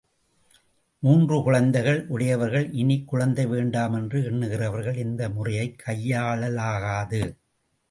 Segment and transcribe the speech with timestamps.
[0.99, 7.37] மூன்று குழந்தைகள் உடையவர்கள், இனிக் குழந்தை வேண்டாம் என்று எண்ணுகிறவர்கள் இந்த முறையைக் கையாளலாகாது.